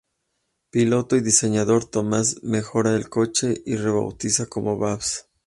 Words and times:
Piloto 0.71 1.15
y 1.15 1.21
diseñador, 1.21 1.85
Thomas 1.85 2.39
mejoró 2.41 2.95
el 2.95 3.07
coche 3.07 3.61
y 3.67 3.75
lo 3.77 3.83
rebautizó 3.85 4.49
como 4.49 4.75
"Babs". 4.79 5.27